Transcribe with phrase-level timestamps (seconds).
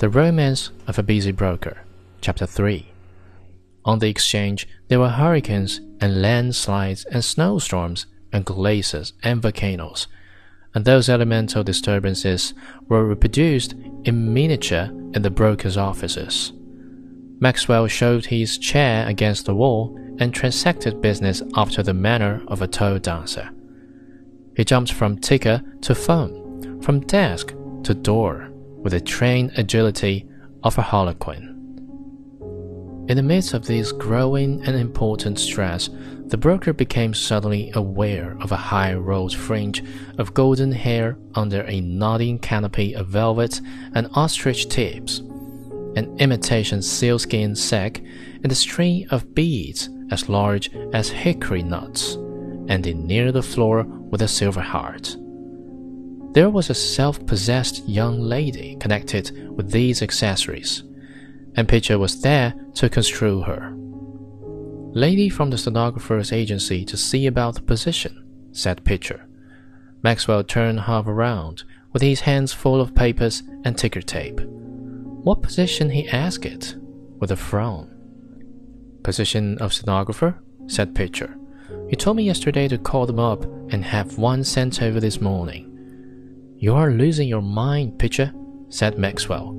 [0.00, 1.82] The Romance of a Busy Broker,
[2.22, 2.90] Chapter 3.
[3.84, 10.08] On the exchange, there were hurricanes and landslides and snowstorms and glaciers and volcanoes,
[10.74, 12.54] and those elemental disturbances
[12.88, 13.74] were reproduced
[14.04, 16.54] in miniature in the broker's offices.
[17.38, 22.66] Maxwell shoved his chair against the wall and transacted business after the manner of a
[22.66, 23.50] toe dancer.
[24.56, 28.49] He jumped from ticker to phone, from desk to door,
[28.82, 30.26] with the trained agility
[30.62, 31.56] of a harlequin.
[33.08, 35.90] In the midst of this growing and important stress,
[36.26, 39.82] the broker became suddenly aware of a high rose fringe
[40.18, 43.60] of golden hair under a nodding canopy of velvet
[43.94, 45.18] and ostrich tips,
[45.96, 48.00] an imitation sealskin sacque,
[48.44, 52.16] and a string of beads as large as hickory nuts,
[52.68, 55.16] ending near the floor with a silver heart.
[56.32, 60.84] There was a self possessed young lady connected with these accessories,
[61.56, 63.74] and Pitcher was there to construe her.
[64.92, 69.26] Lady from the stenographer's agency to see about the position, said Pitcher.
[70.02, 74.40] Maxwell turned half around, with his hands full of papers and ticker tape.
[74.40, 75.90] What position?
[75.90, 76.76] he asked it,
[77.18, 77.90] with a frown.
[79.02, 80.40] Position of stenographer?
[80.66, 81.36] said Pitcher.
[81.88, 85.69] You told me yesterday to call them up and have one sent over this morning.
[86.60, 88.34] You are losing your mind, Pitcher,
[88.68, 89.52] said Maxwell.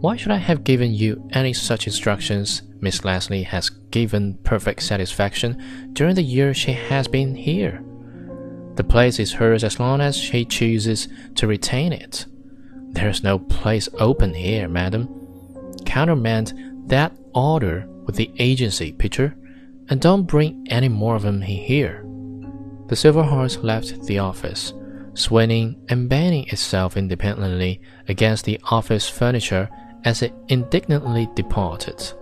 [0.00, 2.62] Why should I have given you any such instructions?
[2.80, 7.82] Miss Leslie has given perfect satisfaction during the year she has been here.
[8.76, 12.26] The place is hers as long as she chooses to retain it.
[12.90, 15.08] There's no place open here, madam.
[15.84, 16.52] Countermand
[16.86, 19.36] that order with the agency, Pitcher,
[19.88, 22.06] and don't bring any more of them here.
[22.86, 24.72] The Silver Horse left the office,
[25.16, 29.68] swinging and banging itself independently against the office furniture
[30.04, 32.12] as it indignantly departed.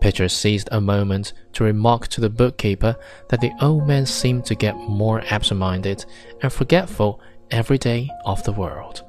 [0.00, 2.96] Pitcher seized a moment to remark to the bookkeeper
[3.30, 6.04] that the old man seemed to get more absent minded
[6.42, 7.20] and forgetful
[7.50, 9.02] every day of the world.